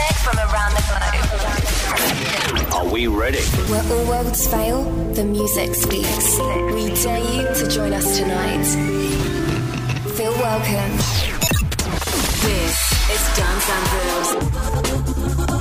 [0.00, 2.74] music from around the globe.
[2.74, 3.42] Are we ready?
[3.68, 4.84] Where all worlds fail,
[5.14, 6.38] the music speaks.
[6.38, 8.64] We dare you to join us tonight.
[10.16, 10.96] Feel welcome.
[12.42, 12.76] This
[13.10, 14.30] is Dance Anthems.
[15.50, 15.59] Here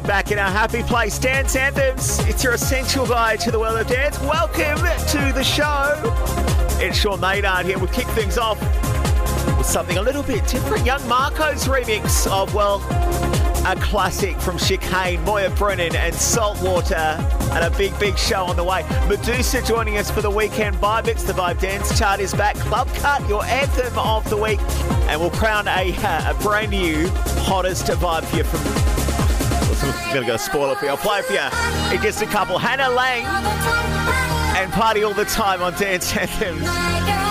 [0.00, 2.18] back in our happy place, Dance Anthems.
[2.20, 4.18] It's your essential guide to the world of dance.
[4.20, 6.00] Welcome to the show.
[6.80, 7.78] It's Sean Maynard here.
[7.78, 8.58] We'll kick things off
[9.58, 10.86] with something a little bit different.
[10.86, 12.78] Young Marco's remix of, well,
[13.66, 18.64] a classic from Chicane, Moya Brennan, and Saltwater, and a big, big show on the
[18.64, 18.82] way.
[19.08, 21.06] MEDUZA joining us for the weekend vibe.
[21.06, 22.56] It's the Vibe Dance Chart is back.
[22.56, 24.60] Club Cut, your anthem of the week,
[25.08, 27.08] and we'll crown a, uh, a brand new
[27.44, 28.81] hottest vibe you from.
[30.12, 30.90] I'm gonna go spoil it for you.
[30.90, 32.58] I'll play it for you It gets a couple.
[32.58, 37.21] Hannah Laing and party all the time on Dance Anthems.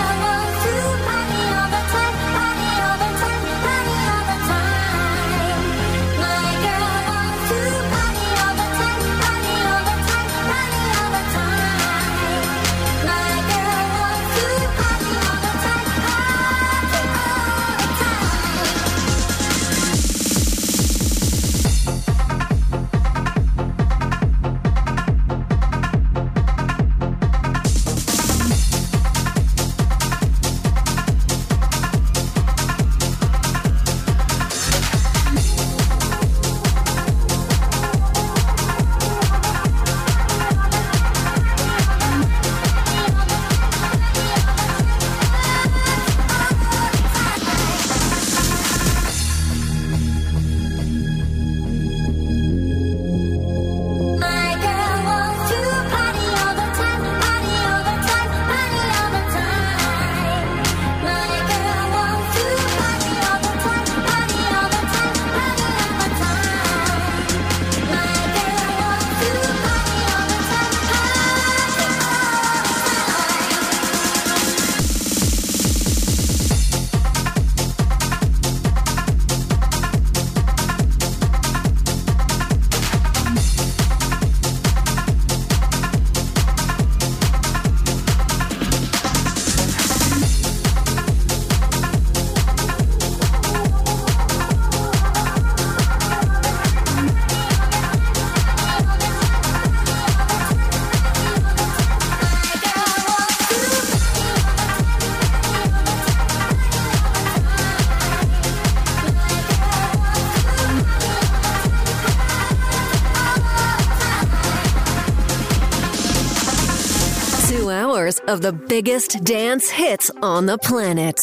[118.28, 121.16] Of the biggest dance hits on the planet.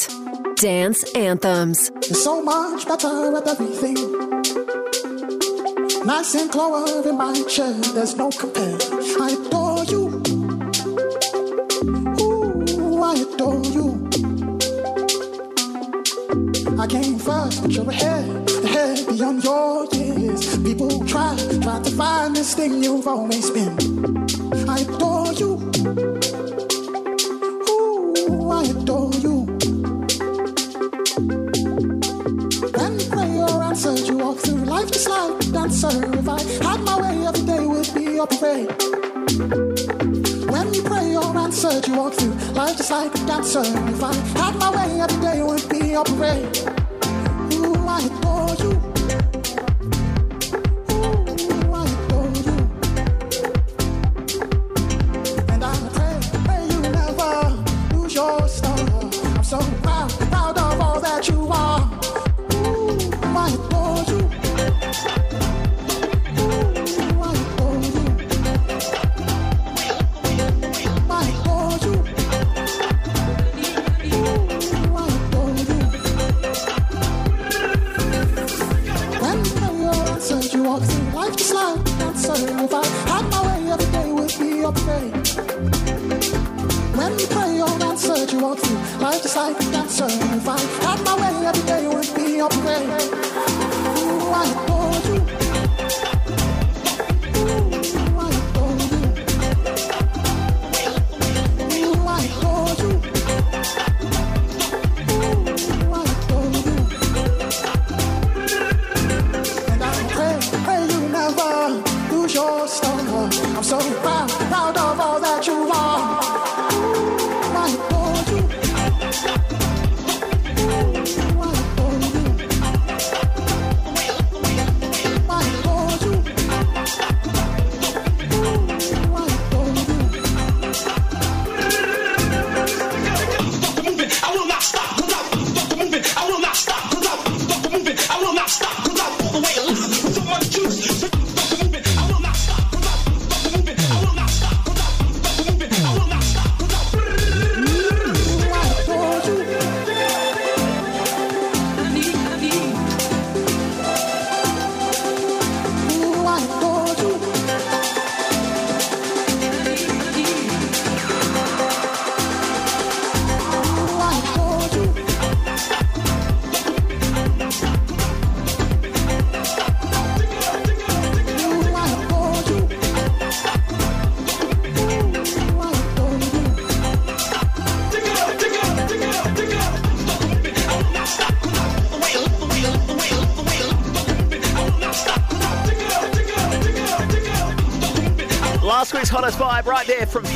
[0.56, 1.92] Dance Anthems.
[2.02, 3.96] So much better at everything.
[6.06, 8.78] Nice and clover in my chair, there's no compare.
[9.22, 10.22] I adore you.
[12.22, 14.10] Ooh, I adore you.
[16.80, 20.58] I came first, but you're ahead, ahead beyond your years.
[20.64, 24.09] People try, try to find this thing you've always been.
[35.08, 35.90] A dancer.
[36.18, 38.70] If I had my way, every day would be your parade.
[40.50, 43.62] When you pray or answer, you walk through life just like a dancer.
[43.64, 46.79] If I had my way, every day would be your parade.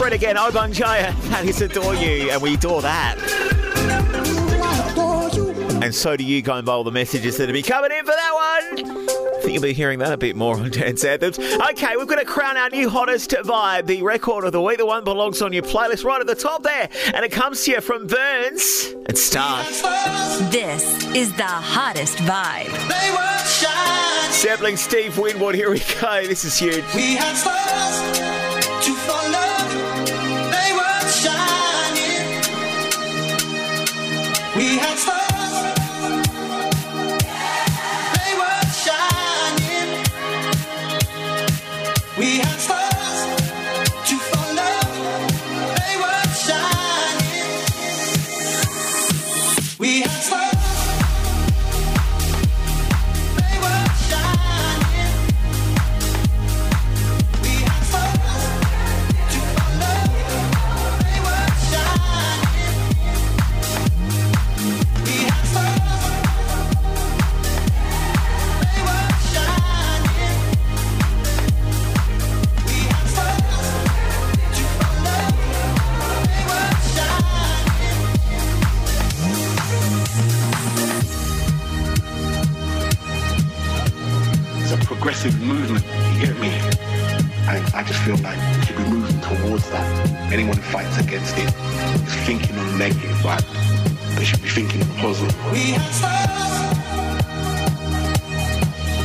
[0.03, 1.15] Fred again, Obongjayar.
[1.29, 3.15] That is Adore You, and we adore that.
[3.17, 5.81] Ooh, I adore you.
[5.81, 8.11] And so do you going by all the messages that will be coming in for
[8.11, 8.99] that one.
[8.99, 11.39] I think you'll be hearing that a bit more on Dance Anthems.
[11.39, 14.77] Okay, we're going to crown our new hottest vibe, the record of the week.
[14.77, 16.89] The one belongs on your playlist right at the top there.
[17.13, 19.63] And it comes to you from Burns and Star.
[20.51, 20.83] This
[21.15, 22.65] is the hottest vibe.
[22.89, 24.31] They were shine.
[24.33, 25.55] Sampling Steve Winwood.
[25.55, 26.27] Here we go.
[26.27, 26.83] This is huge.
[26.93, 29.52] We had stars to follow.
[87.75, 90.31] I just feel like we should be moving towards that.
[90.31, 91.51] Anyone who fights against it
[92.07, 93.43] is thinking on the negative vibe.
[94.15, 95.35] They should be thinking on the positive.
[95.51, 96.77] We had stars.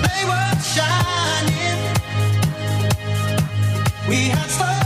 [0.05, 1.81] They were shining.
[4.07, 4.78] We had stars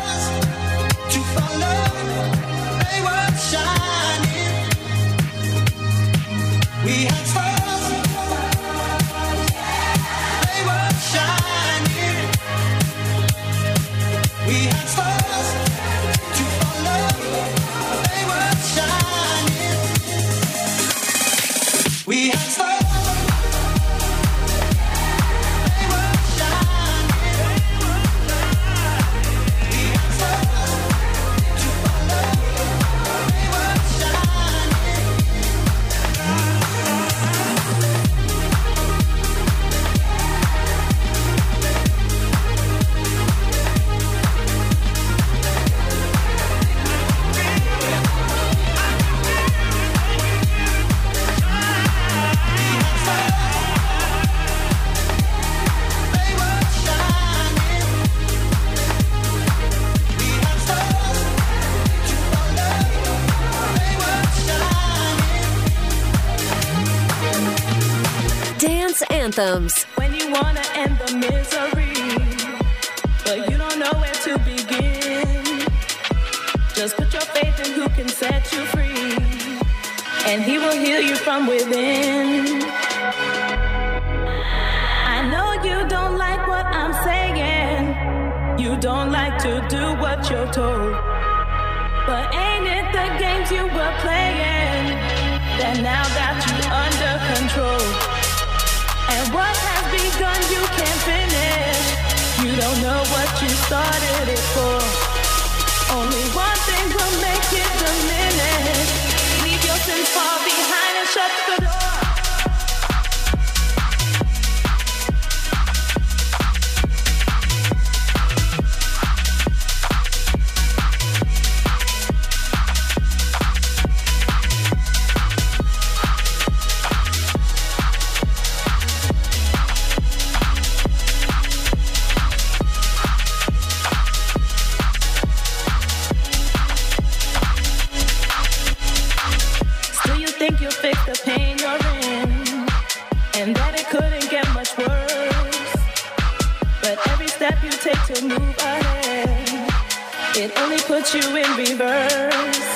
[151.02, 152.68] only you in reverse.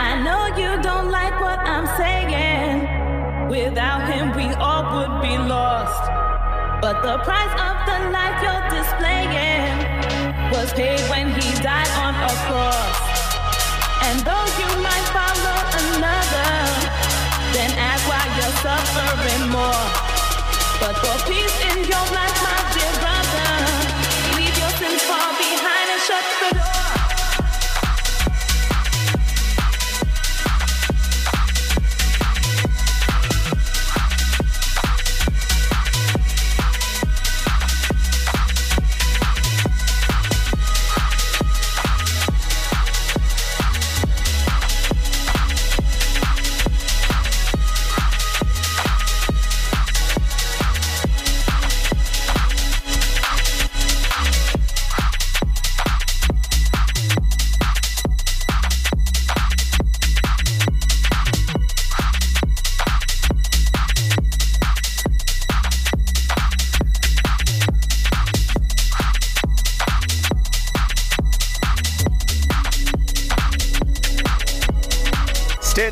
[0.00, 3.48] I know you don't like what I'm saying.
[3.48, 6.02] Without him we all would be lost.
[6.80, 9.76] But the price of the life you're displaying
[10.52, 12.96] Was paid when he died on a cross.
[14.02, 16.52] And though you might follow another,
[17.54, 19.84] then ask why you're suffering more.
[20.80, 22.57] But for peace in your life,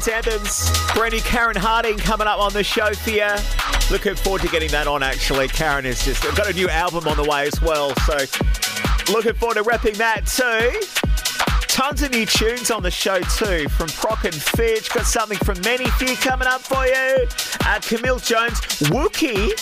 [0.09, 3.29] Anthems, brand new Karen Harding coming up on the show for you.
[3.91, 5.49] Looking forward to getting that on, actually.
[5.49, 8.17] Karen has just got a new album on the way as well, so
[9.13, 10.81] looking forward to repping that too.
[11.69, 14.91] Tons of new tunes on the show too from Prok and Fitch.
[14.91, 17.27] Got something from MANYFEW coming up for you.
[17.67, 18.61] Uh, Camille Jones,
[18.91, 19.53] Wuki,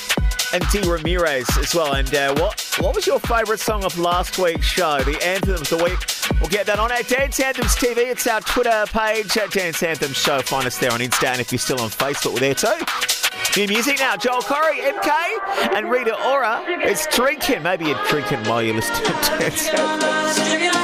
[0.55, 1.95] and D Ramirez as well.
[1.95, 5.01] And uh, what what was your favourite song of last week's show?
[5.01, 5.99] The anthem of the week.
[6.41, 8.11] We'll get that on our Dance Anthems TV.
[8.11, 10.41] It's our Twitter page at Dance Anthems Show.
[10.41, 13.61] Find us there on Insta, and if you're still on Facebook, we're there too.
[13.61, 14.17] New music now.
[14.17, 16.65] Joel Corry, MK, and Rita Ora.
[16.67, 17.63] It's drinking.
[17.63, 20.84] Maybe you're drinking while you're listening to Dance Anthems.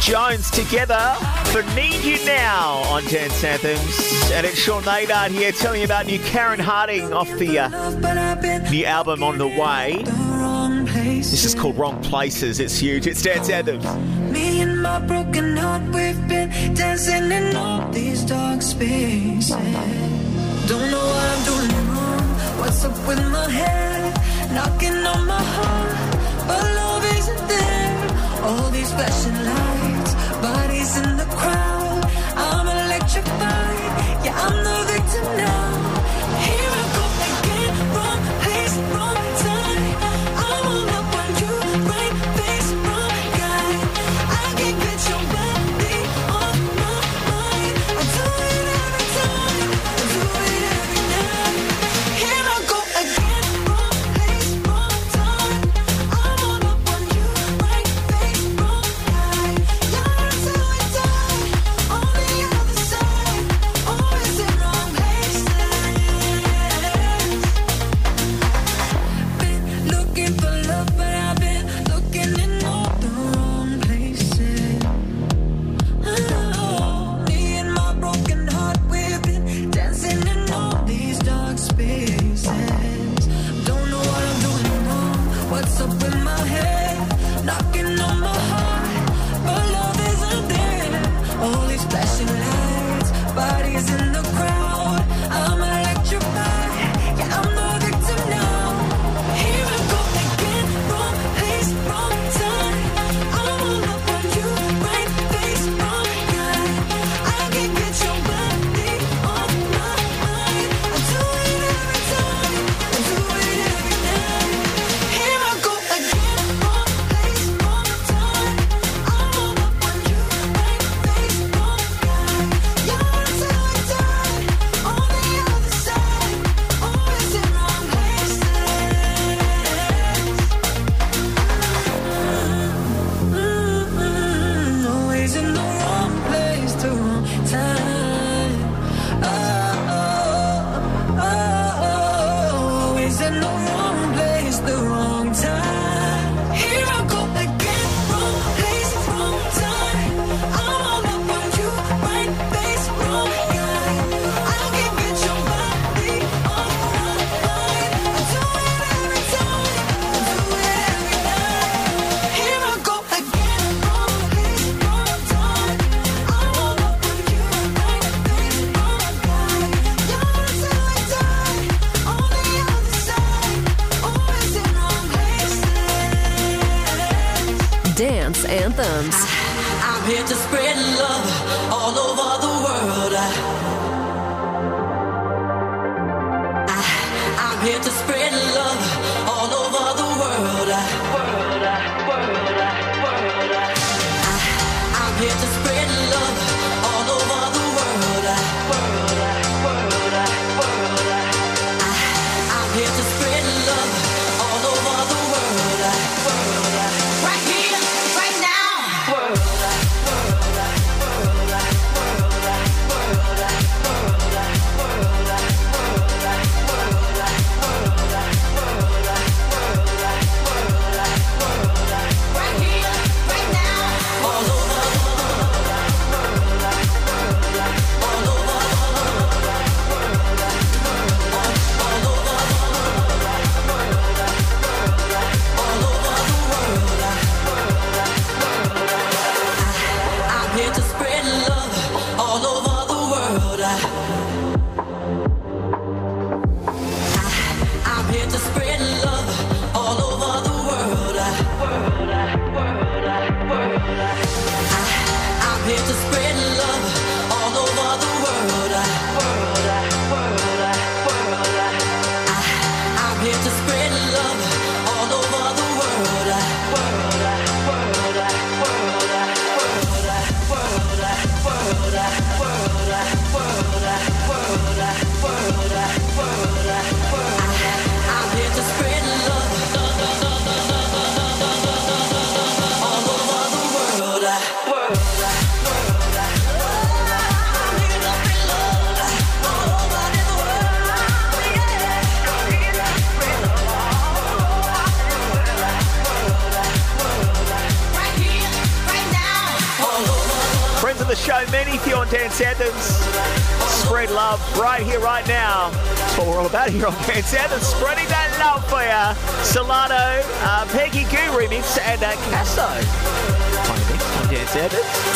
[0.00, 1.14] Jones together
[1.52, 4.30] for Need You Now on Dance Anthems.
[4.32, 8.84] And it's Sean Maynard here telling you about new Karen Harding off the uh, new
[8.86, 10.02] album on the way.
[11.18, 12.60] This is called Wrong Places.
[12.60, 13.06] It's huge.
[13.06, 13.84] It's Dance Anthems.
[14.32, 19.50] Me and my broken heart, we've been dancing in all these dark spaces.
[19.50, 22.24] Don't know what I'm doing wrong.
[22.58, 24.14] What's up with my head?
[24.54, 27.80] Knocking on my heart, but love isn't there.
[28.42, 29.79] All these flashing lights,
[31.02, 32.02] in the crowd.
[32.36, 33.90] I'm electrified.
[34.24, 35.59] Yeah, I'm the victim now.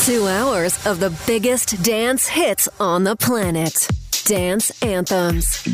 [0.05, 3.88] Two hours of the biggest dance hits on the planet.
[4.27, 5.67] Dance anthems.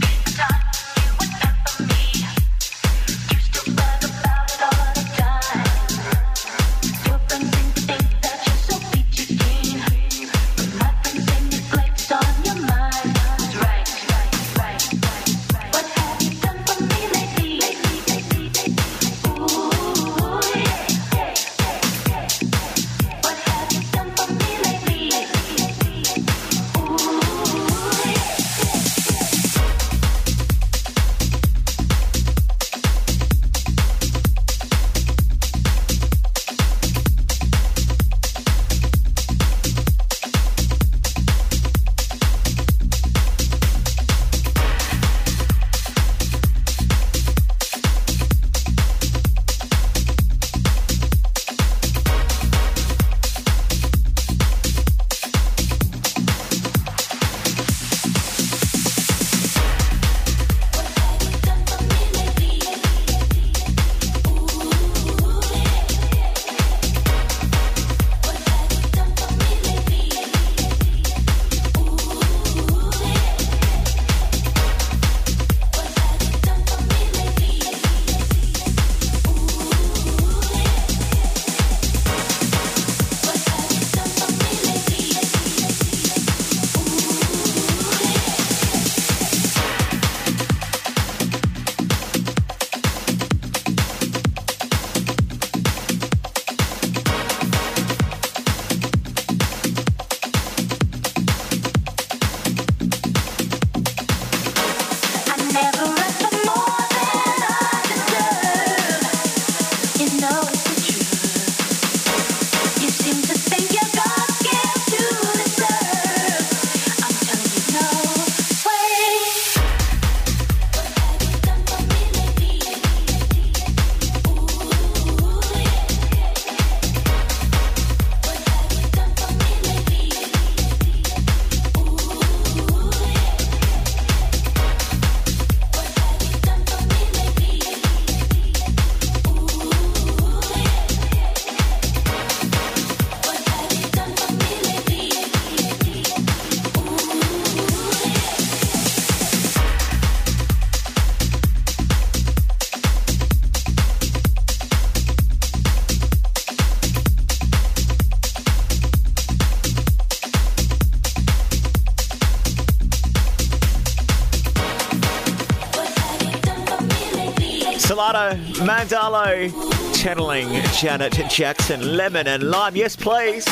[168.60, 169.50] Mandalo
[169.94, 172.76] channeling Janet Jackson, Lemon and Lime.
[172.76, 173.44] Yes, please.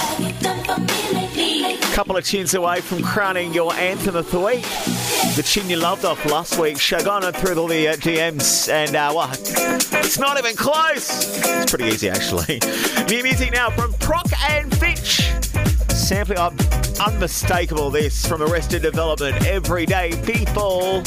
[1.95, 4.63] Couple of tunes away from crowning your anthem of the week.
[5.35, 6.77] The tune you loved off last week.
[6.77, 11.39] Shagona through all the uh, DMs, and uh, well, it's not even close.
[11.45, 12.59] It's pretty easy, actually.
[13.09, 15.33] New music now from Prok and Fitch.
[15.91, 16.55] Sampling up
[17.01, 19.47] unmistakable this from Arrested Development.
[19.47, 21.03] Everyday people.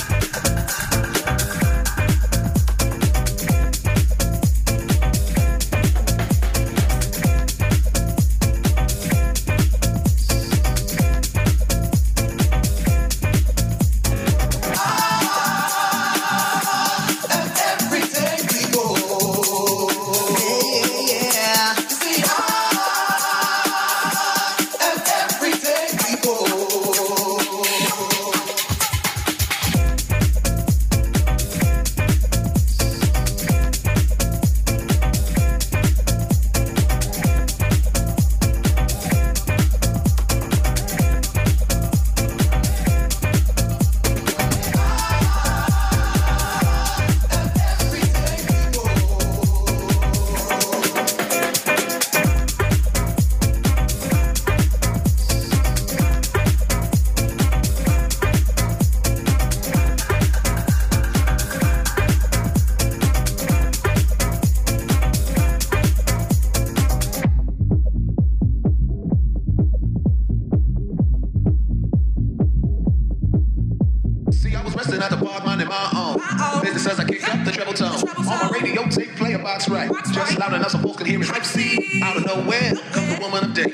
[79.65, 80.27] Tape, play a box right.
[80.27, 81.45] Just loud enough so folks can hear me hype.
[81.45, 83.73] See, out of nowhere comes the woman of day.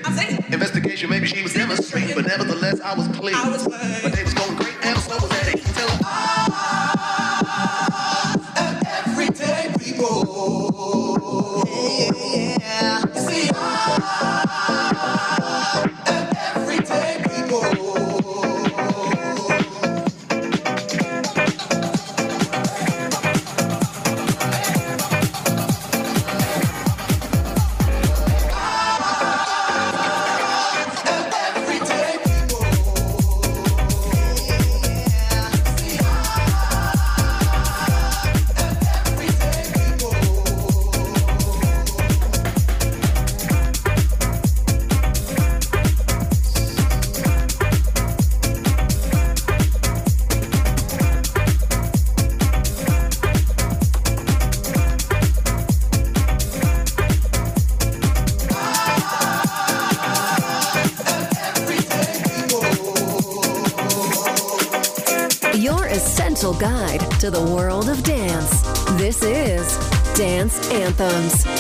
[0.52, 3.36] Investigation, maybe she was demonstrating, but nevertheless, I was clear.
[3.36, 5.54] My day was going great, and so was that.
[5.54, 6.97] Until I
[70.72, 71.57] Anthems.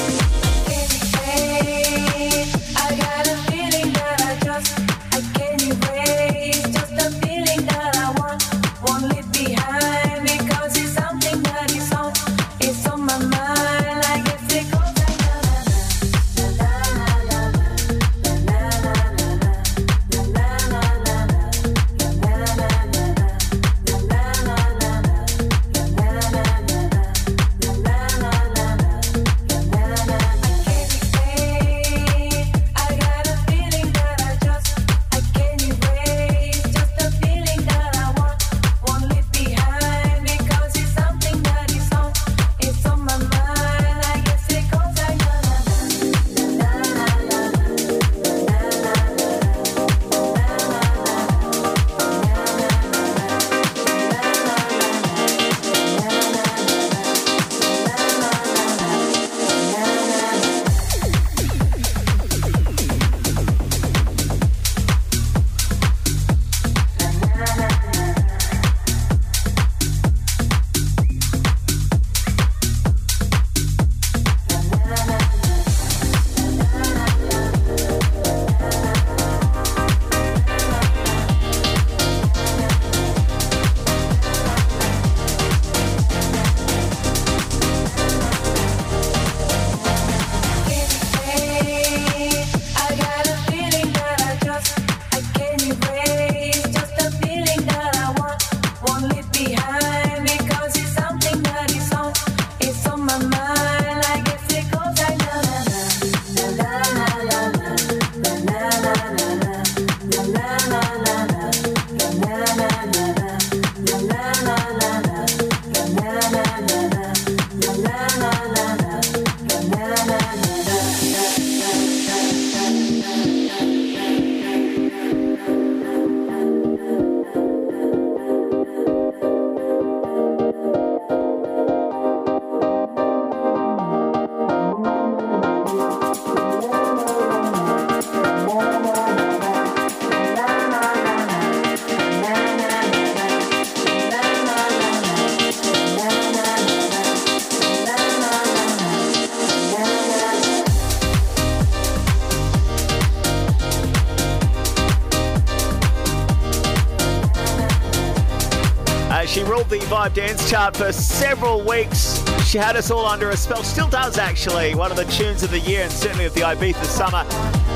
[160.08, 162.24] Vibe Dance chart for several weeks.
[162.46, 163.64] She had us all under a spell.
[163.64, 164.74] Still does, actually.
[164.76, 167.26] One of the tunes of the year and certainly of the Ibiza summer.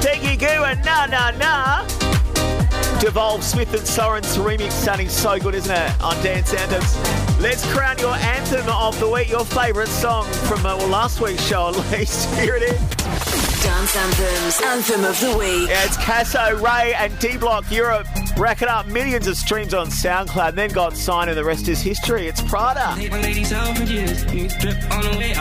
[0.02, 1.88] Peggy Gou and Na Na Na.
[3.00, 6.02] Devolve Smith and Sorren's remix sounding so good, isn't it?
[6.02, 6.96] On Dance Anthems.
[7.42, 11.46] Let's crown your anthem of the week, your favourite song from uh, well, last week's
[11.46, 12.34] show at least.
[12.36, 12.80] Here it is.
[13.64, 15.70] Dance Anthems, Anthem of the Week.
[15.70, 18.08] Yeah, it's Casso, Raye, and D Block Europe
[18.38, 21.82] racking up millions of streams on SoundCloud and then got signed, and the rest is
[21.82, 22.28] history.
[22.28, 22.94] It's Prada.
[22.98, 24.26] Take my ladies out for years.
[24.34, 25.34] New drip on the way,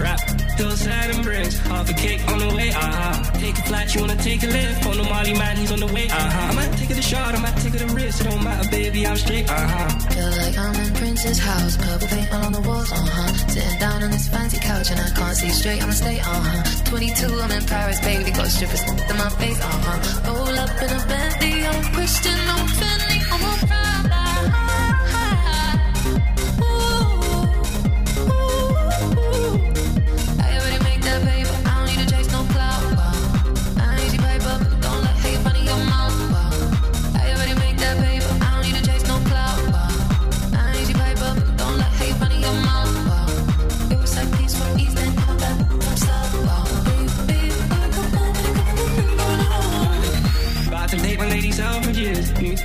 [0.00, 0.20] Rap,
[0.56, 1.58] hillside and bricks.
[1.58, 2.80] Half a cake on the way, ah.
[2.80, 4.86] uh Take a flight, you wanna take a lift.
[4.86, 6.16] On the Molly man, he's on the way, ah.
[6.16, 8.20] uh I might take it a shot, I might take it a risk.
[8.20, 10.08] It don't matter, baby, I'm straight, ah.
[10.10, 10.92] Feel like I'm in
[11.22, 11.76] Prince's house.
[11.76, 13.32] Purple paint all on the walls, uh huh.
[13.48, 16.84] Sitting down on this fancy couch and I can't see straight, I'ma stay, uh huh.
[16.84, 18.30] 22, I'm in Paris, baby.
[18.30, 20.32] Got strippers in my face, uh huh.
[20.32, 23.99] Roll up in a Bentley, I'm Christian, I'm Fendi, I'm a.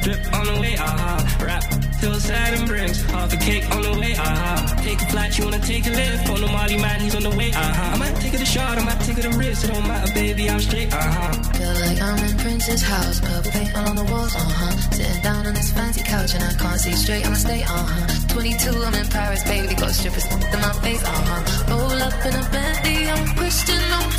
[0.05, 0.85] drip on the way, ah.
[0.85, 1.13] Ha.
[1.43, 1.63] Rap,
[1.99, 3.01] hillside and bricks.
[3.09, 4.23] Half a cake on the way, ah.
[4.23, 4.81] Ha.
[4.85, 6.29] Take a flight, you wanna take a lift.
[6.29, 7.73] On the Molly man, he's on the way, ah.
[7.77, 7.91] Ha.
[7.93, 9.65] I might take it a shot, I might take it a risk.
[9.65, 11.31] It don't matter, baby, I'm straight, ah.
[11.57, 14.71] Feel like I'm in Prince's house, purple paint all on the walls, uh huh.
[14.97, 18.27] Sitting down on this fancy couch and I can't see straight, I'ma stay, uh huh.
[18.29, 21.41] 22, I'm in Paris, baby, got strippers in my face, uh huh.
[21.73, 24.09] Roll up in a Bentley, I'm Christian, I'm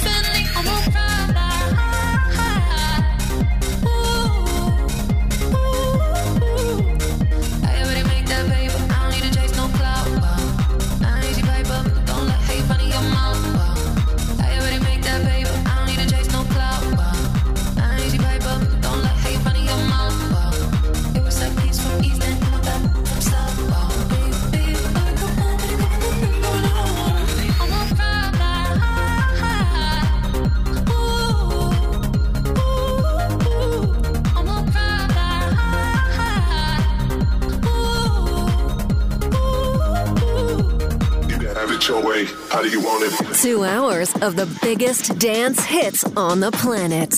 [43.34, 47.10] Two hours of the biggest dance hits on the planet.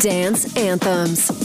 [0.00, 1.43] Dance Anthems.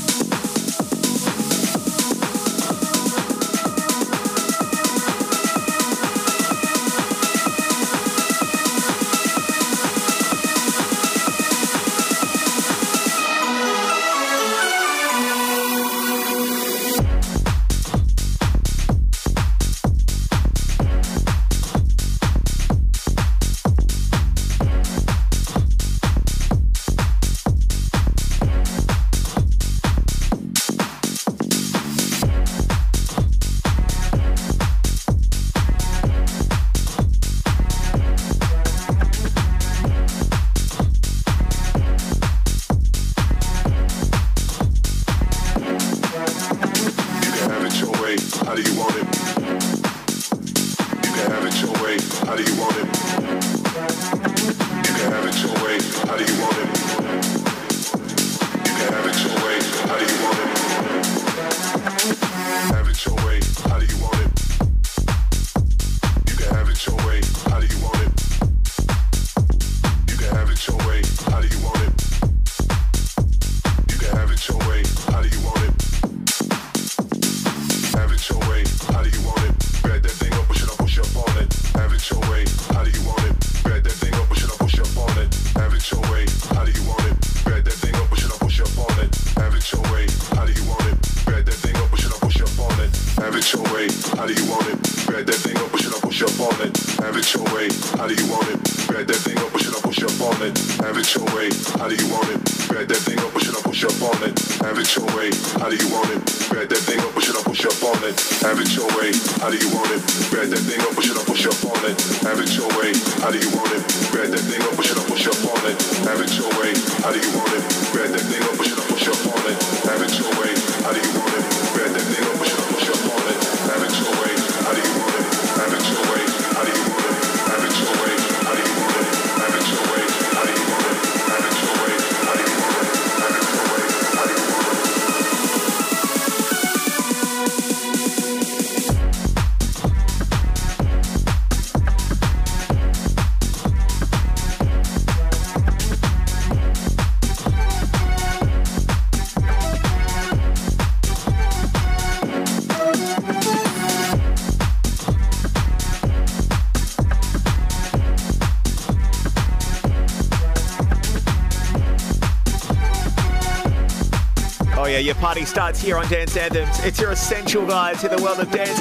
[165.29, 166.83] party starts here on Dance Anthems.
[166.83, 168.79] It's your essential guide to the world of dance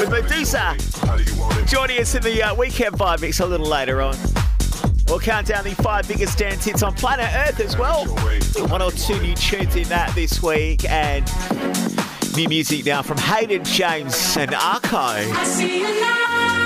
[0.00, 1.68] with MEDUZA.
[1.68, 4.16] Joining us in the uh, weekend vibe mix a little later on.
[5.08, 8.06] We'll count down the five biggest dance hits on planet Earth as well.
[8.70, 11.30] One or two new tunes in that this week and
[12.34, 15.16] new music now from Hayden James and AR/CO.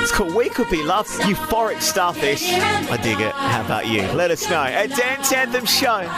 [0.01, 1.09] It's called We Could Be Love.
[1.09, 2.41] Euphoric stuff, this.
[2.45, 3.32] I dig it.
[3.32, 4.03] How about you?
[4.12, 6.09] Let us know A Dance Anthem Show.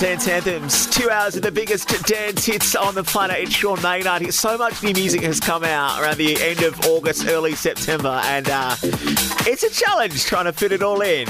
[0.00, 0.86] Dance Anthems.
[0.86, 3.36] Two hours of the biggest dance hits on the planet.
[3.38, 4.32] It's Sean Maynard.
[4.32, 8.48] So much new music has come out around the end of August, early September, and
[8.48, 11.28] uh, it's a challenge trying to fit it all in.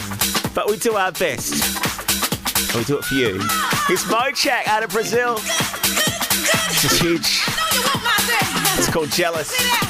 [0.55, 1.53] But we do our best.
[2.77, 3.41] We do it for you.
[3.89, 5.35] It's Mochakk out of Brazil.
[5.43, 7.43] It's huge.
[8.79, 9.90] It's called Jealous.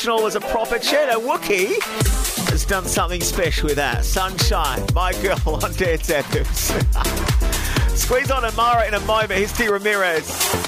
[0.00, 1.18] original was a proper cheddar.
[1.18, 1.78] Wuki
[2.48, 4.02] has done something special with that.
[4.02, 6.58] Sunshine, my girl on Dance Anthems.
[8.00, 9.32] Squeeze on Ammara in a moment.
[9.32, 9.68] He's D.
[9.68, 10.59] Ramirez.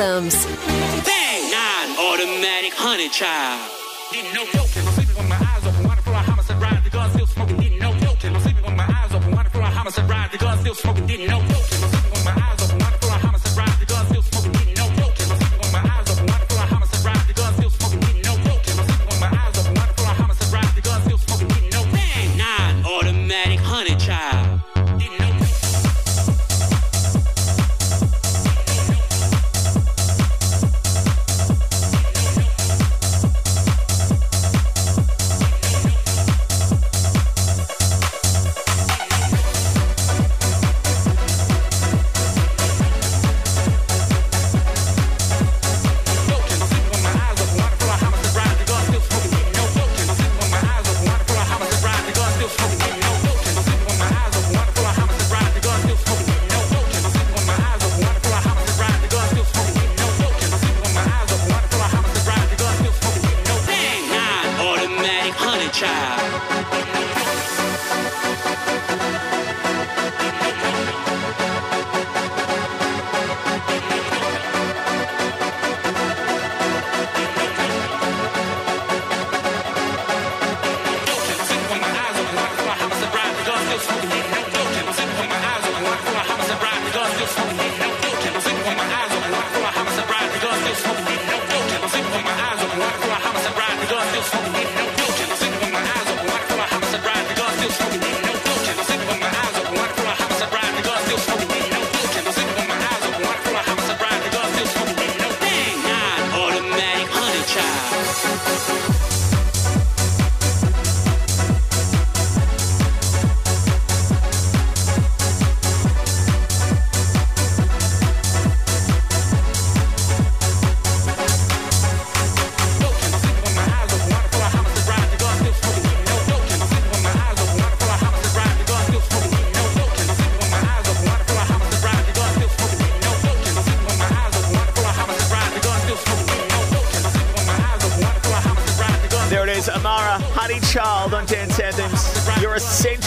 [0.00, 0.46] Anthems.
[1.04, 1.50] Bang!
[1.50, 3.70] Nine automatic honey child.
[4.10, 7.10] Didn't know yo, I'm sleeping with my eyes open, wanna fly homicide ride, the gun
[7.10, 10.32] still smoking, didn't know yo, I'm sleeping with my eyes open, wanna fly homicide ride,
[10.32, 11.69] the gun still smoking, didn't know yo,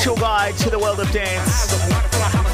[0.03, 1.71] essential guide to the world of dance.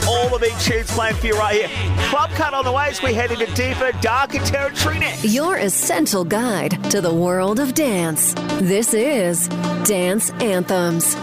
[0.08, 1.97] All the big tunes playing for you right here.
[2.10, 5.26] Club cut on the way as we head into deeper, darker territory next.
[5.26, 8.36] Your essential guide to the world of dance.
[8.60, 9.47] This is
[9.84, 11.16] Dance Anthems.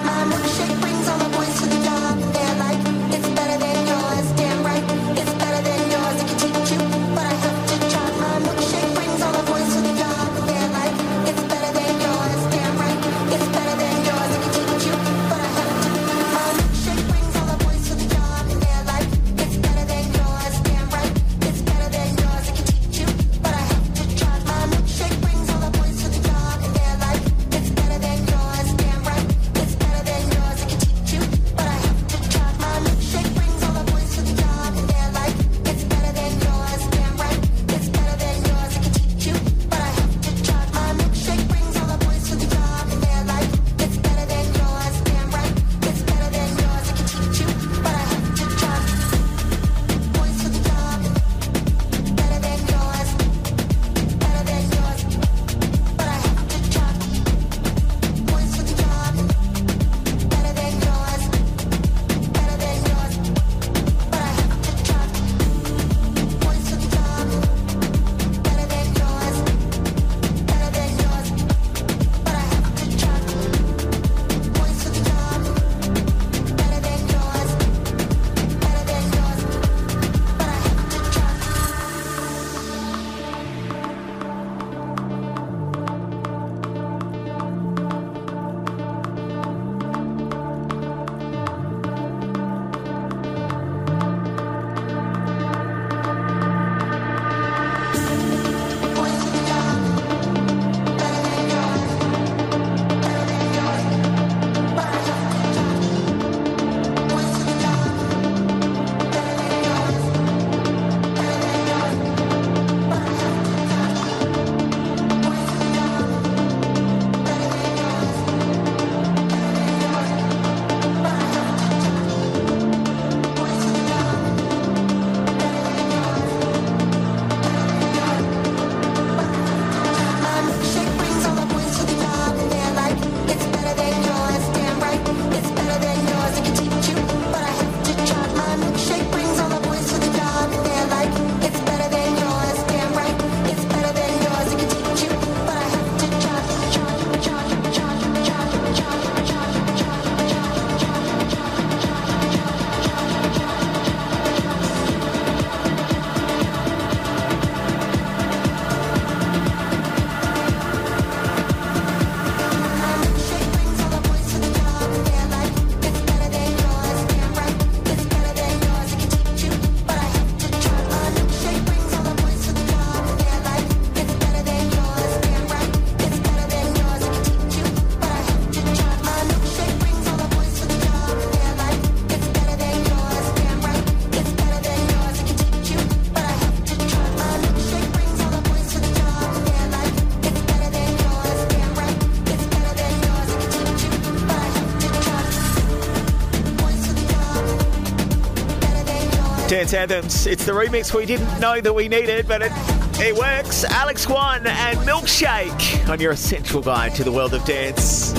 [199.66, 200.26] Dance Anthems.
[200.28, 202.52] It's the remix we didn't know that we needed, but it,
[203.00, 203.64] it works.
[203.64, 208.14] Alex Wann and Milkshake on your essential guide to the world of dance.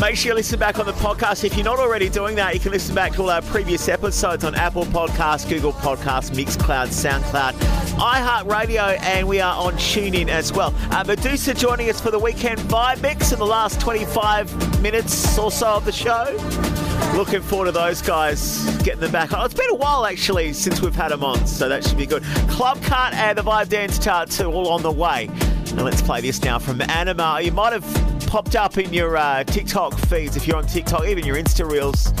[0.00, 1.44] Make sure you listen back on the podcast.
[1.44, 4.42] If you're not already doing that, you can listen back to all our previous episodes
[4.42, 7.52] on Apple Podcasts, Google Podcasts, Mixcloud, SoundCloud,
[7.98, 10.74] iHeartRadio, and we are on TuneIn as well.
[10.90, 15.50] Uh, MEDUZA joining us for the weekend vibe mix in the last 25 minutes or
[15.50, 16.73] so of the show.
[17.14, 19.44] Looking forward to those guys getting them back on.
[19.44, 22.24] It's been a while actually since we've had them on, so that should be good.
[22.48, 25.30] Club Cut and the Vibe Dance Chart too, all on the way.
[25.74, 27.44] Now let's play this now from Anyma.
[27.44, 31.24] You might have popped up in your uh, TikTok feeds if you're on TikTok, even
[31.24, 32.12] your Insta reels.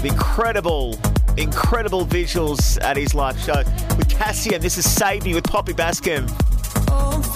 [0.00, 0.96] The incredible,
[1.36, 3.64] incredible visuals at his live show
[3.96, 4.60] with Cassian.
[4.60, 6.32] This is Save Me with Poppy Baskcomb.
[6.88, 7.35] Oh,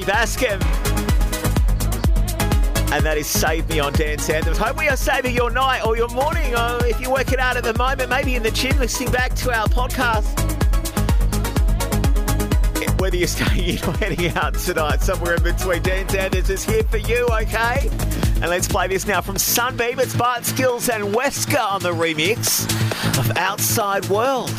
[0.00, 0.62] Baskcomb.
[2.92, 4.58] And that is Save Me on Dance Anthems.
[4.58, 6.54] Hope we are saving your night or your morning.
[6.54, 9.52] Or if you're working out at the moment, maybe in the gym listening back to
[9.52, 10.38] our podcast.
[13.00, 16.84] Whether you're staying in or heading out tonight, somewhere in between, Dance Anthems is here
[16.84, 17.88] for you, okay?
[18.36, 19.98] And let's play this now from Sunbeam.
[19.98, 22.68] It's Bart Skins and Weska on the remix
[23.18, 24.50] of Outside World.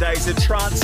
[0.00, 0.82] Days of trance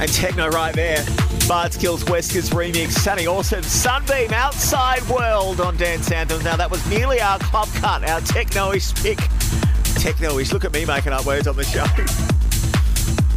[0.00, 1.04] and techno right there.
[1.46, 6.42] Bart Skins Weska's remix, Sunny Awesome, Sunbeam, Outside World on Dance Anthems.
[6.42, 9.18] Now that was nearly our club cut, our techno-ish pick.
[9.96, 11.84] Techno-ish, look at me making up words on the show.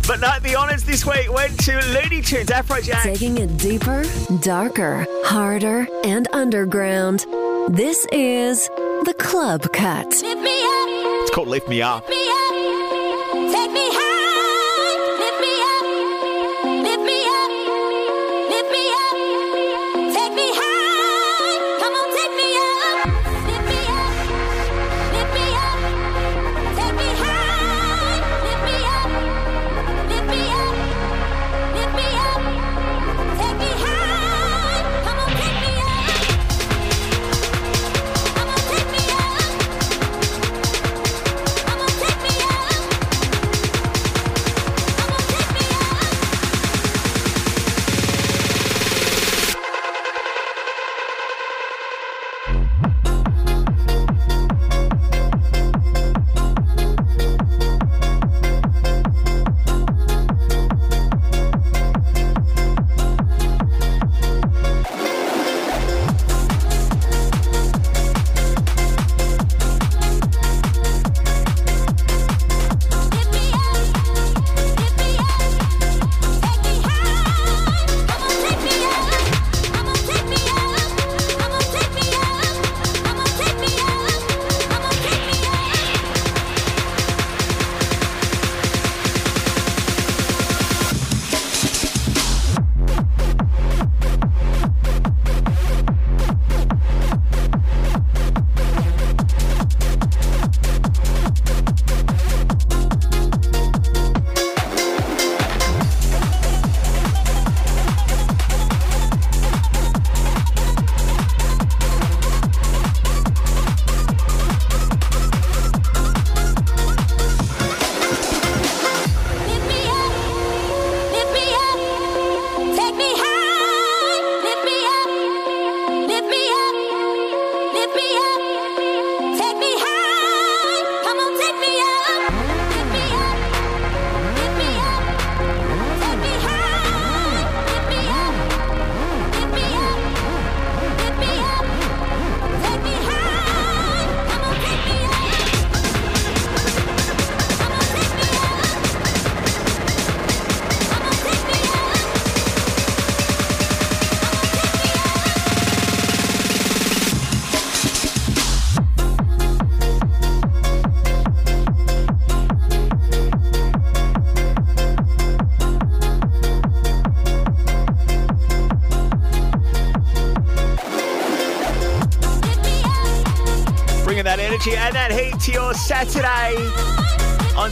[0.05, 3.03] But no, the honours this week went to LNY TNZ, Afrojack.
[3.03, 4.03] Taking it deeper,
[4.41, 7.21] darker, harder, and underground.
[7.69, 8.67] This is
[9.05, 10.07] the Club Cut.
[10.09, 12.05] It's called Lift Me Up.
[12.05, 12.42] Take me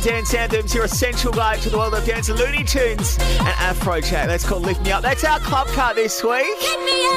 [0.01, 4.27] on Dance Anthems, your essential guide to the world of dance, LNY TNZ and Afrojack.
[4.27, 5.01] That's called Lift Me Up.
[5.01, 6.45] That's our club cut this week.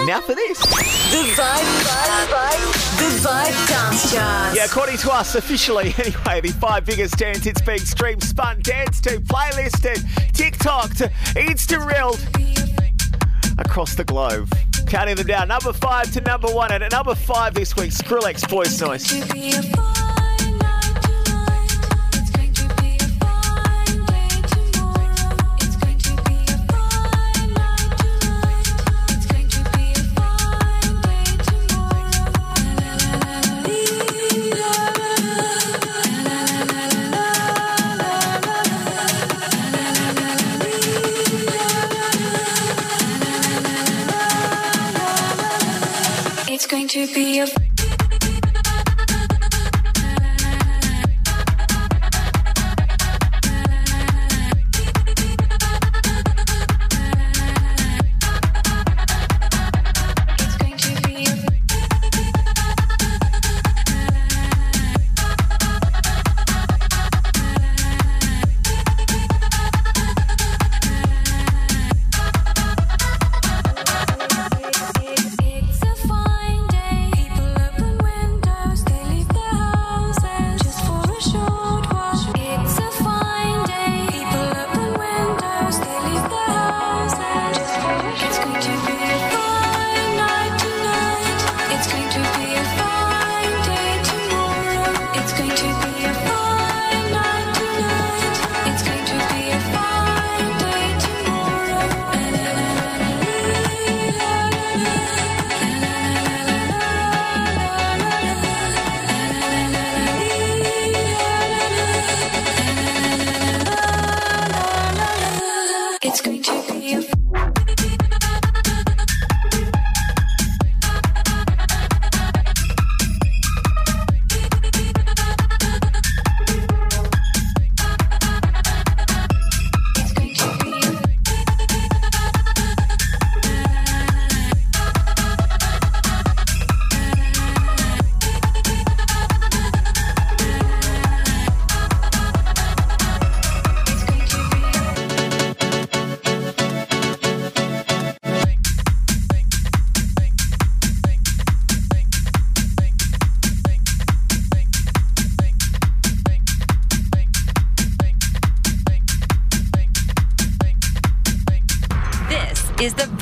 [0.07, 0.59] Now for this.
[0.61, 4.57] The Vibe, Vibe, Vibe, the Vibe Dance Chart.
[4.57, 9.05] Yeah, according to us, officially anyway, the five biggest dance hits being streamed, spun, danced
[9.05, 9.99] to, playlisted,
[10.33, 12.21] TikToked, Insta reeled
[13.59, 14.53] across the globe.
[14.87, 18.49] Counting them down, number five to number one, and at number five this week, Skrillex
[18.49, 19.84] Boys Noize.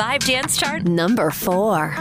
[0.03, 1.95] Vibe Dance Chart number 4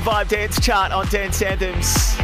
[0.00, 2.14] Vibe Dance chart on Dance Anthems.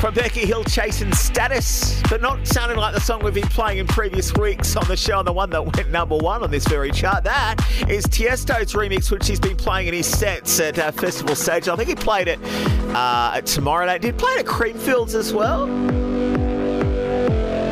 [0.00, 3.78] From Becky Hill Chase and Status, but not sounding like the song we've been playing
[3.78, 6.66] in previous weeks on the show, and the one that went number one on this
[6.66, 7.22] very chart.
[7.22, 7.56] That
[7.88, 11.68] is Tiesto's remix, which he's been playing in his sets at uh, festival stage.
[11.68, 14.00] I think he played it uh, at Tomorrowland.
[14.00, 15.68] Did play it at Creamfields as well.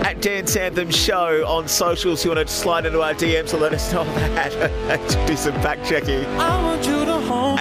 [0.06, 3.72] At Dance Anthem Show on socials, you want to slide into our DMs and let
[3.74, 5.26] us know that.
[5.26, 6.24] Do some fact checking.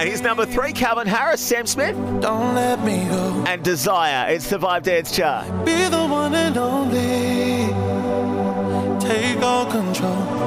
[0.00, 1.94] And he's number three, Calvin Harris, Sam Smith.
[2.22, 3.44] Don't let me go.
[3.46, 4.32] And Desire.
[4.32, 5.46] It's the Vibe Dance chart.
[5.66, 7.66] Be the one and only.
[8.98, 10.39] Take all control.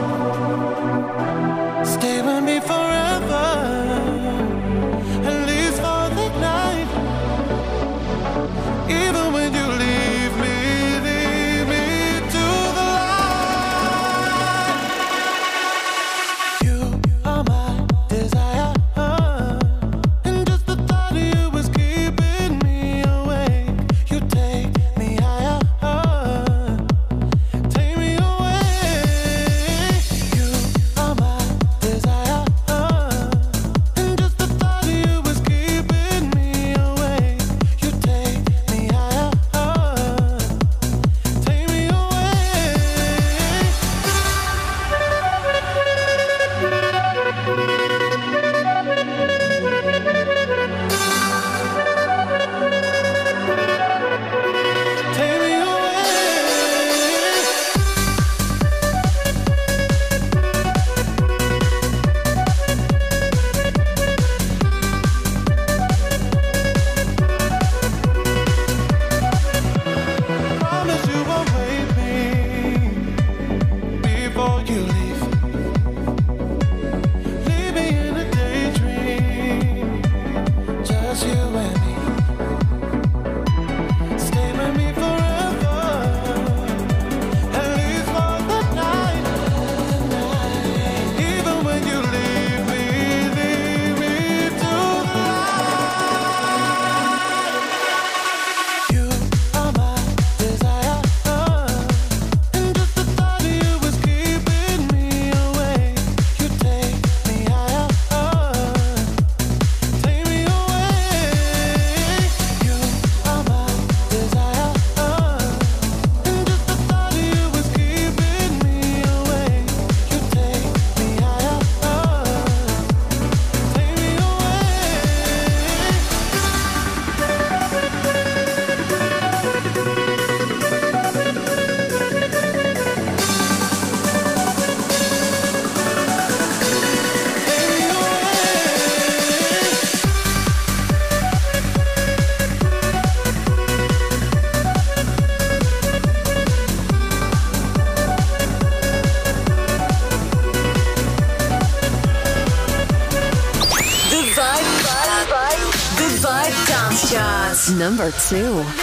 [157.78, 158.83] Number two.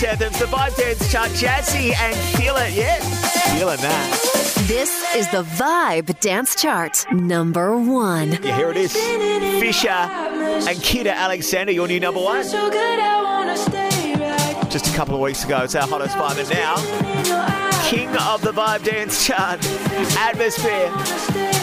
[0.00, 4.64] Dance Anthems, the Vibe Dance Chart, Jazzy and Feel It, yes, feeling that.
[4.68, 7.04] This is the Vibe Dance Chart.
[7.10, 8.30] Number one.
[8.30, 12.44] Yeah, here it is, Fisher and Kita Alexander, your new number one.
[12.44, 16.16] so good, I wanna stay right Just a couple of weeks ago, it's our hottest
[16.16, 19.58] vibe, and now, King of the Vibe Dance Chart,
[20.16, 21.57] Atmosphere.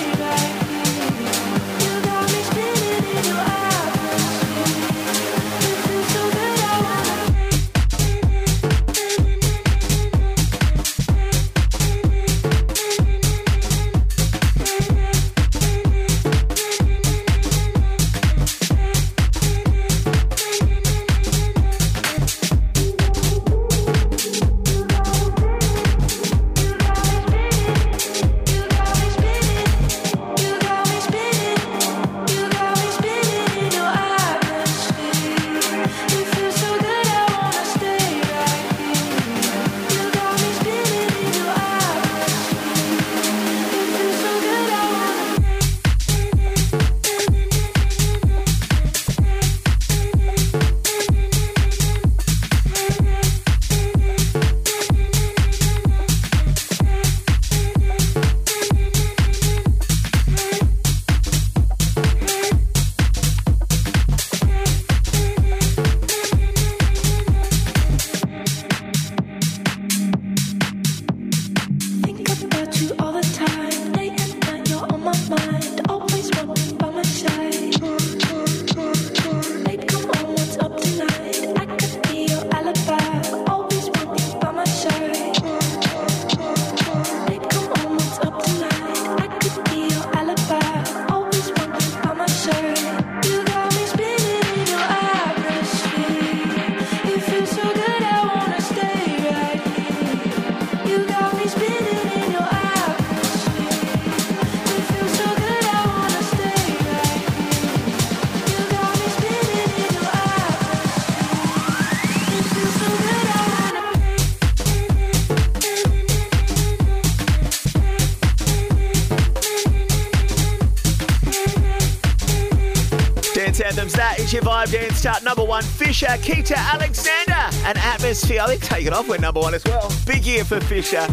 [124.56, 125.64] That is your Vibe Dance Chart number one.
[125.64, 128.41] Fisher, Kita Alexander, and Atmosphere.
[128.41, 129.91] I think Take It Off went number one as well.
[130.06, 131.06] Big year for Fisher.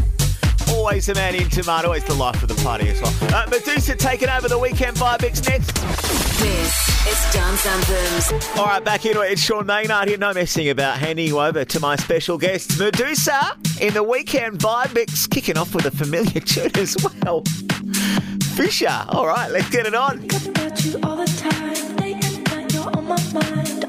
[0.68, 3.12] Always the man in demand, always the life of the party as well.
[3.34, 5.74] Uh, MEDUZA taking over the weekend Vibe X next.
[6.38, 8.56] This is Dance Anthems.
[8.56, 9.32] All right, back into it.
[9.32, 10.18] It's Sean Maynard here.
[10.18, 10.98] No messing about.
[10.98, 15.74] Handing you over to my special guest, MEDUZA in the weekend Vibe Mix, kicking off
[15.74, 17.42] with a familiar tune as well.
[18.54, 19.04] Fisher.
[19.08, 20.28] All right, let's get it on
[23.32, 23.81] smile.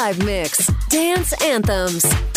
[0.00, 2.29] Live Mix Dance Anthems.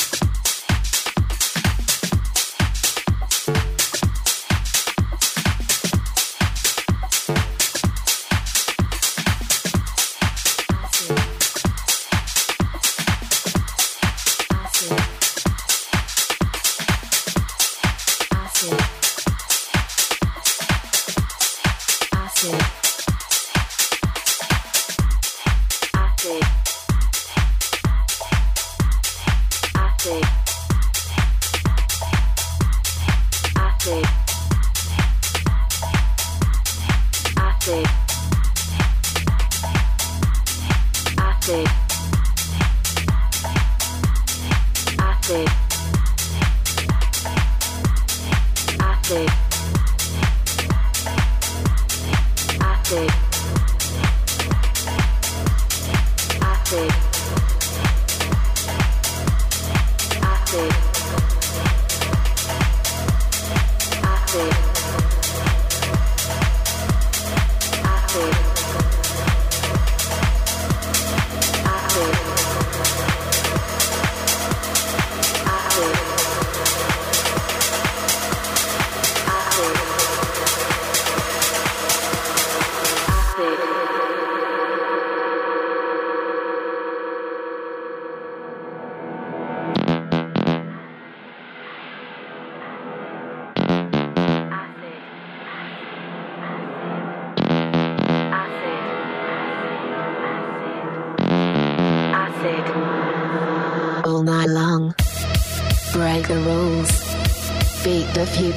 [49.14, 49.53] music.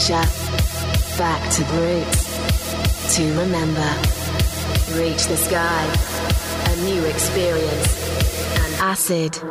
[0.07, 3.91] future, back to roots, to remember,
[4.95, 5.85] reach the sky,
[6.71, 7.97] a new experience,
[8.57, 9.46] An acid.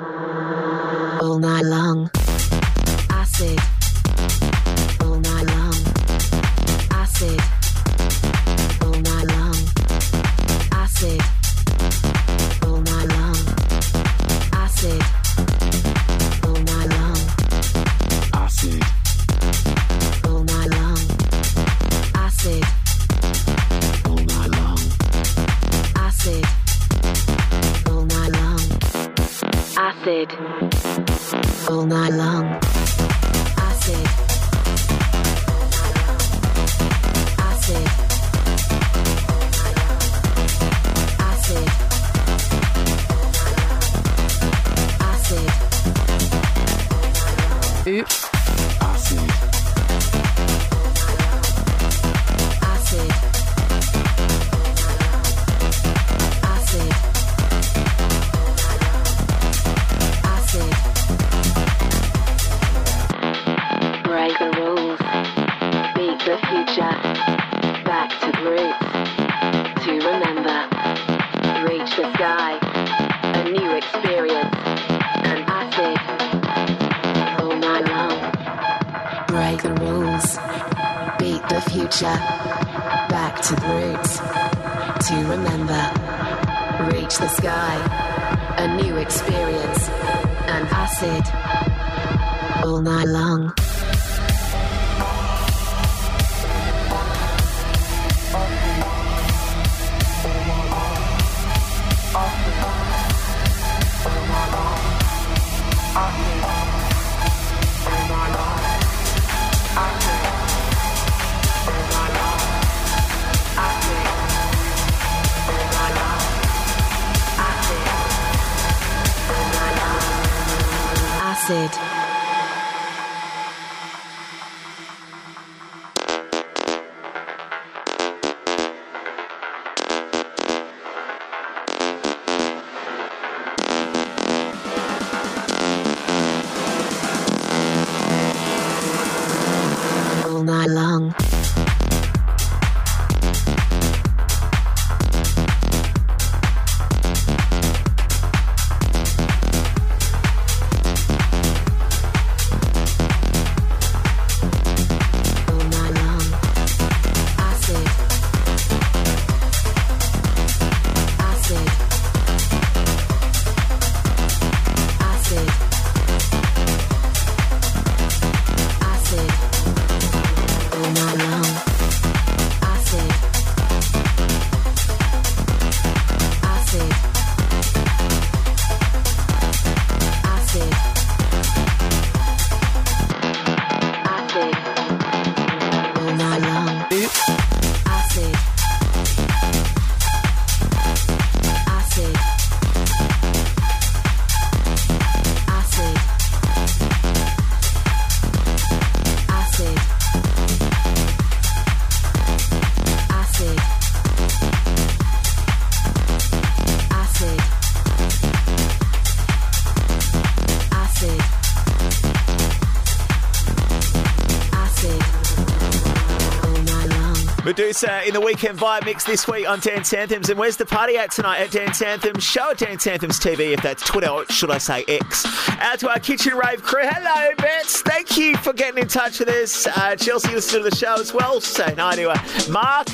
[217.56, 220.30] MEDUZA in the weekend vibe mix this week on Dance Anthems.
[220.30, 222.22] And where's the party at tonight at Dance Anthems?
[222.22, 225.26] Show at Dance Anthems TV if that's Twitter, or should I say X.
[225.62, 226.82] Out to our kitchen rave crew.
[226.84, 227.82] Hello, Bets.
[227.82, 229.68] Thank you for getting in touch with us.
[229.68, 231.40] Uh, Chelsea listened to the show as well.
[231.40, 232.88] Saying hi to uh, Mark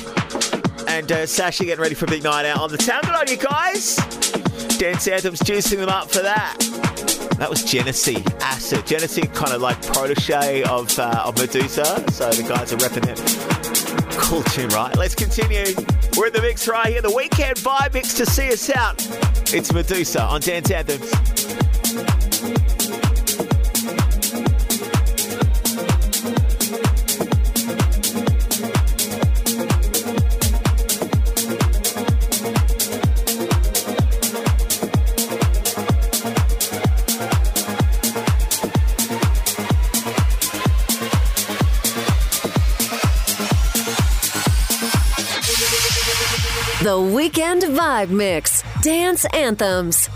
[0.88, 3.00] and uh, Sasha getting ready for a big night out on the town.
[3.02, 3.96] Good on you guys.
[4.78, 6.56] Dance Anthems juicing them up for that.
[7.38, 8.86] That was Genesee Acid.
[8.86, 13.31] Genesee kind of like protege of, uh, of MEDUZA, so the guys are repping it.
[14.32, 14.96] Cool tune, right?
[14.96, 15.74] Let's continue.
[16.16, 17.02] We're in the mix right here.
[17.02, 18.96] The weekend vibe mix to see us out.
[19.52, 21.21] It's MEDUZA on Dance Anthems.
[48.10, 48.62] Mix.
[48.82, 50.08] Dance Anthems.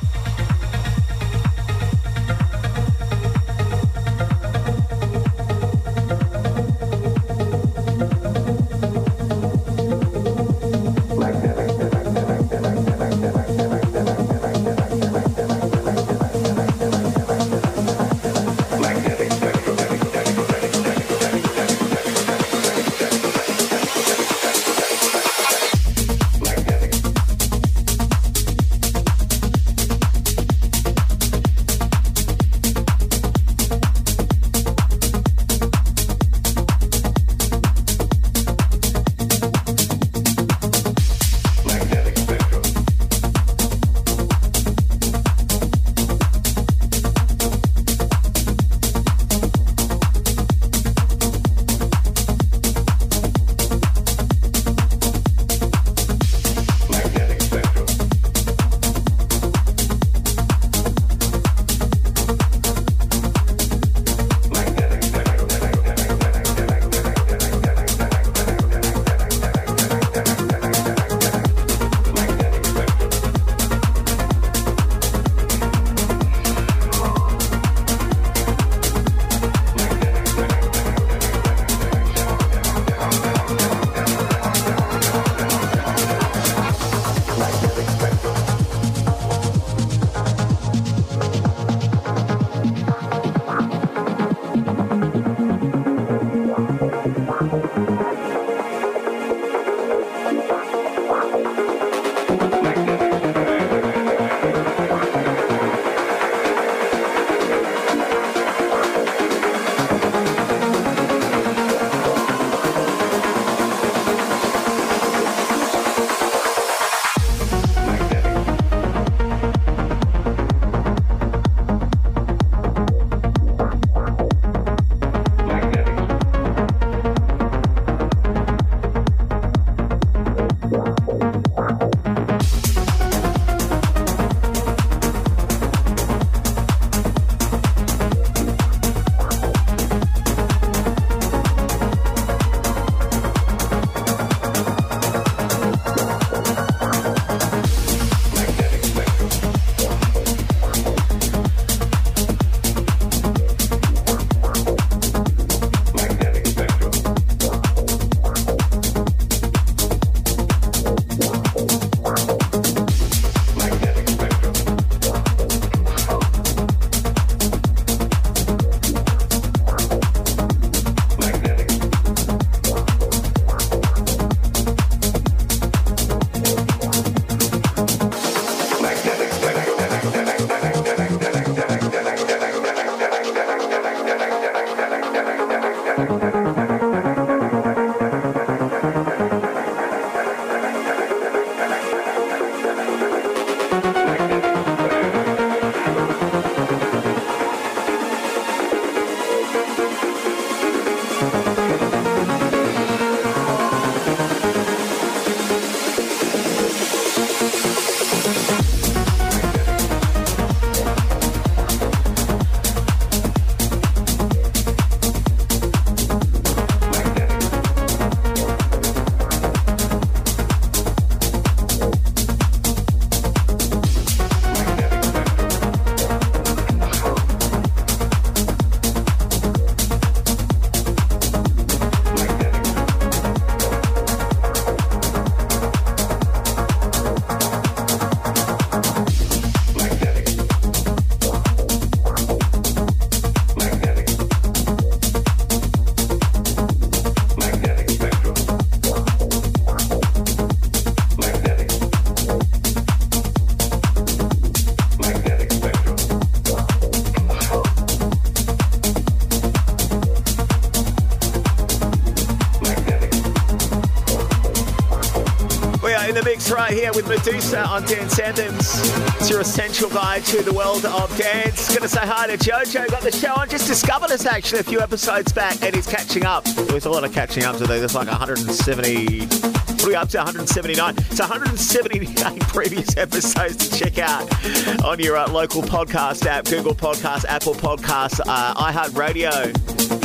[266.17, 268.81] Here with MEDUZA on Dance Anthems.
[269.17, 271.75] It's your essential guide to the world of dance.
[271.75, 272.89] Gonna say hi to Jojo.
[272.89, 273.51] Got the show on.
[273.51, 276.45] Just discovered us actually a few episodes back, and he's catching up.
[276.45, 277.79] There's a lot of catching up today.
[277.79, 279.27] There's like 170.
[279.27, 280.19] What are we up to?
[280.19, 280.95] 179.
[280.97, 287.27] It's 178 previous episodes to check out on your uh, local podcast app, Google Podcast,
[287.27, 289.53] Apple Podcasts, uh, iHeartRadio.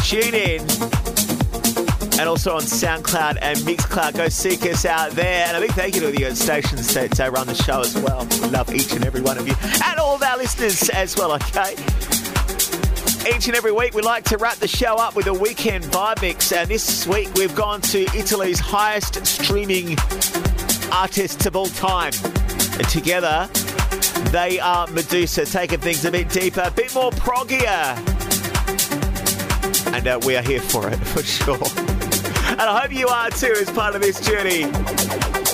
[0.04, 1.01] Tune in
[2.22, 4.16] and also on SoundCloud and Mixcloud.
[4.16, 5.48] Go seek us out there.
[5.48, 7.96] And a big thank you to the uh, stations that uh, run the show as
[7.96, 8.28] well.
[8.44, 11.34] We love each and every one of you and all of our listeners as well,
[11.34, 11.72] okay?
[13.28, 16.22] Each and every week, we like to wrap the show up with a weekend vibe
[16.22, 16.52] mix.
[16.52, 19.98] And this week, we've gone to Italy's highest streaming
[20.94, 22.14] artists of all time.
[22.78, 23.50] And together,
[24.30, 27.98] they are MEDUZA, taking things a bit deeper, a bit more proggier.
[29.92, 31.91] And uh, we are here for it, for sure.
[32.52, 34.64] And I hope you are too as part of this journey.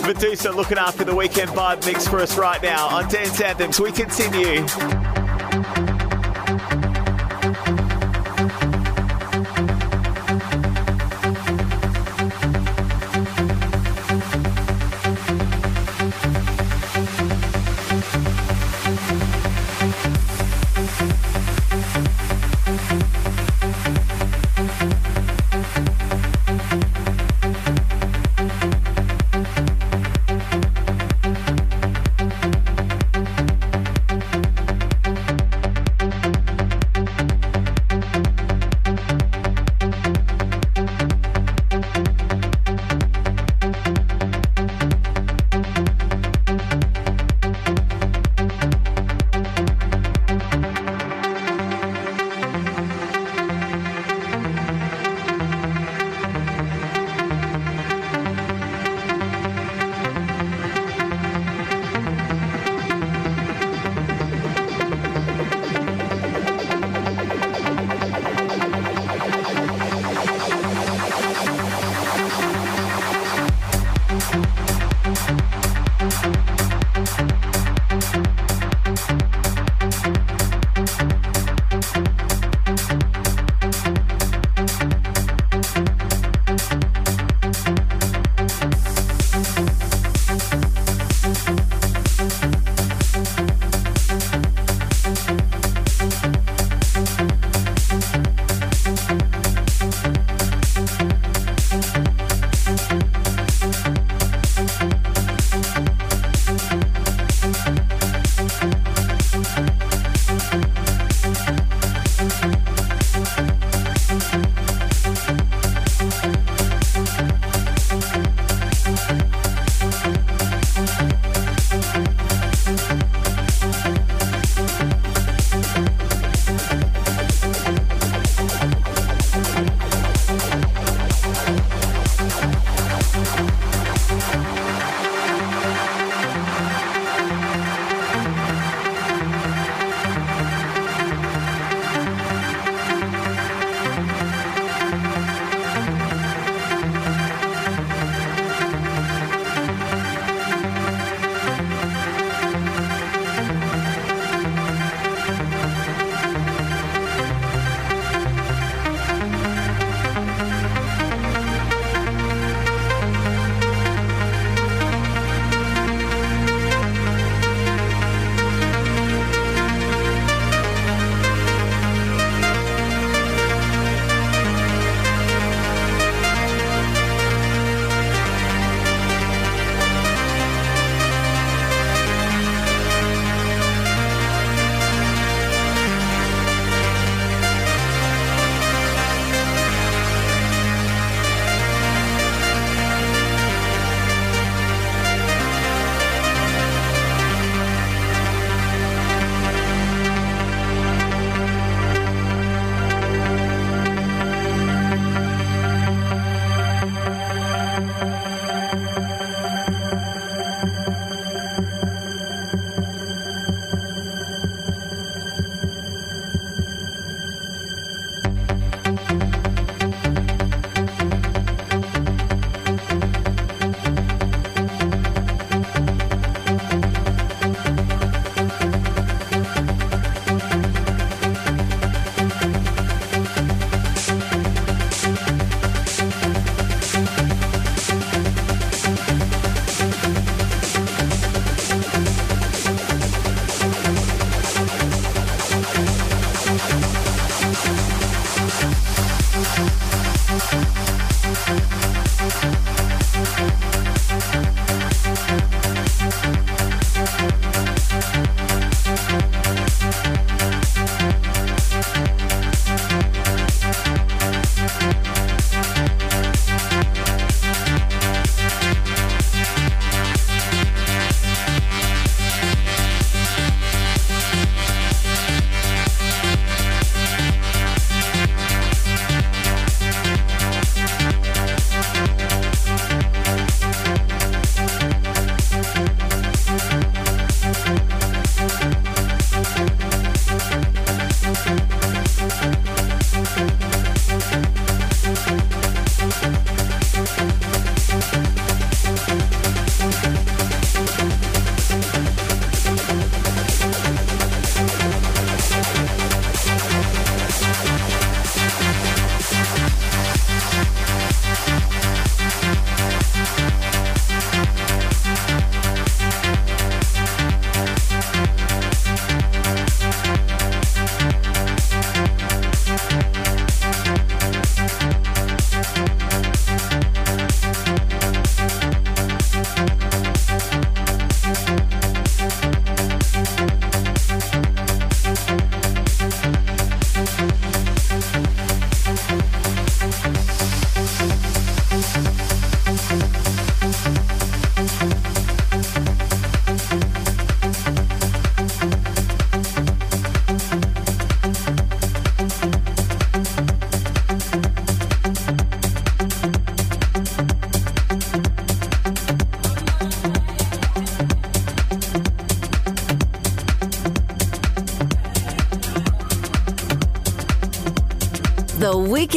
[0.08, 3.80] MEDUZA looking after the weekend vibe mix for us right now on Dance Anthems.
[3.80, 5.17] We continue.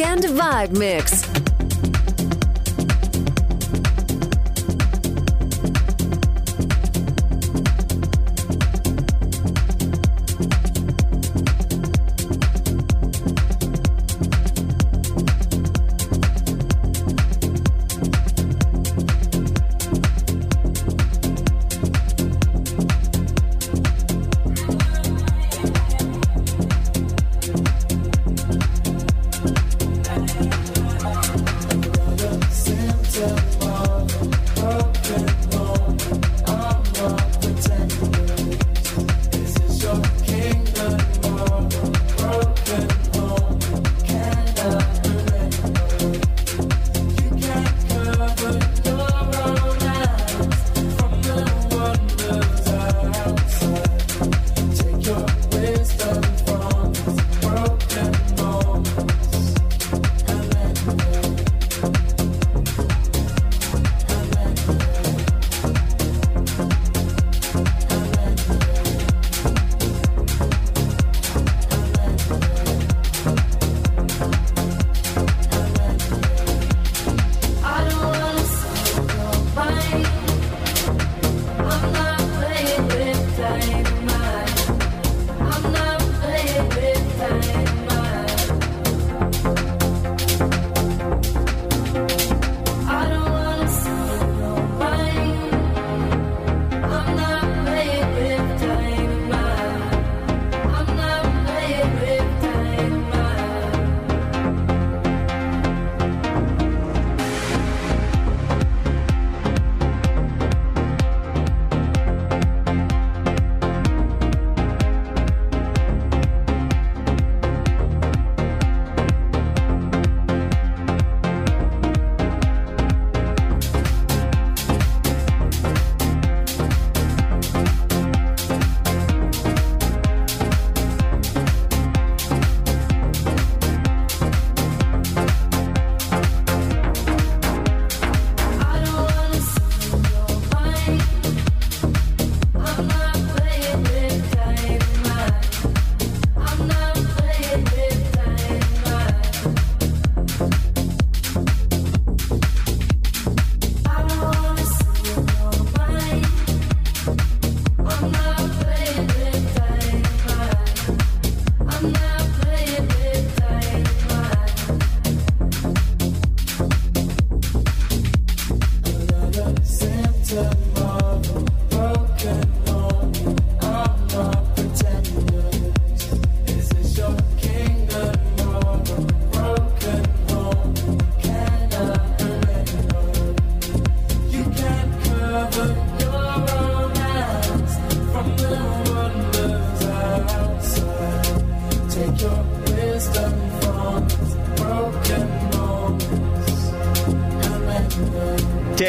[0.01, 1.30] Weekend Vibe Mix.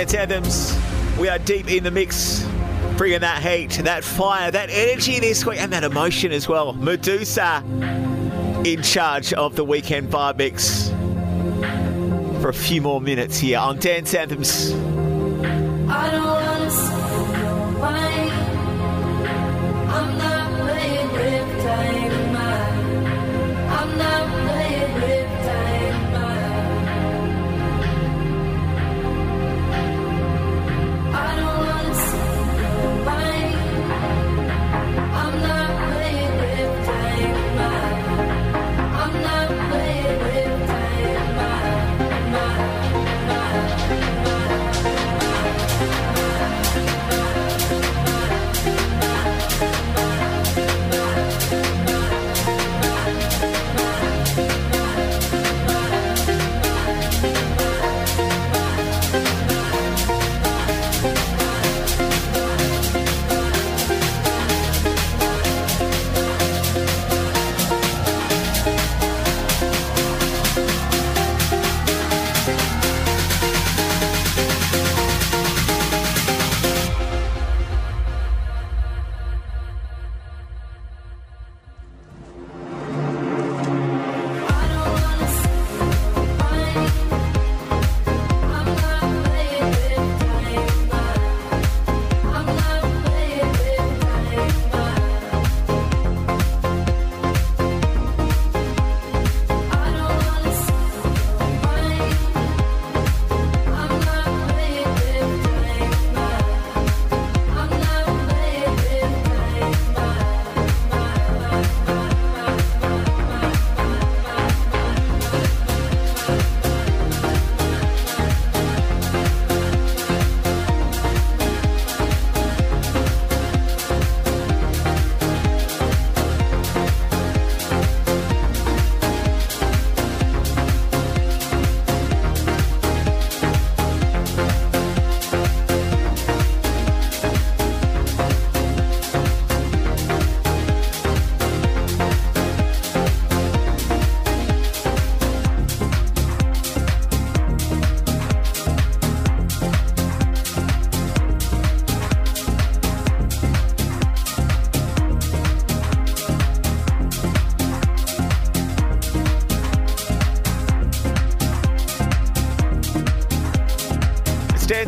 [0.02, 0.76] Dance Anthems,
[1.16, 2.44] we are deep in the mix,
[2.96, 6.74] bringing that heat, that fire, that energy this week, and that emotion as well.
[6.74, 10.88] MEDUZA in charge of the weekend vibe mix
[12.42, 14.72] for a few more minutes here on Dance Anthems.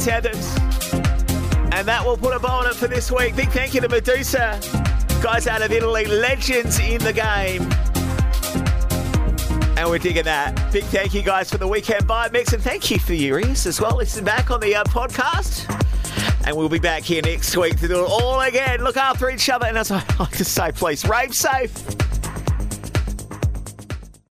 [0.06, 3.34] And that will put a bow on it for this week.
[3.36, 5.22] Big thank you to MEDUZA.
[5.22, 7.62] Guys out of Italy, legends in the game.
[9.78, 10.72] And we're digging that.
[10.72, 12.52] Big thank you guys for the weekend vibe mix.
[12.52, 13.96] And thank you for your ears as well.
[13.96, 15.70] Listen back on the uh, podcast.
[16.46, 18.84] And we'll be back here next week to do it all again.
[18.84, 19.66] Look after each other.
[19.66, 21.72] And as I like to say, please rave safe.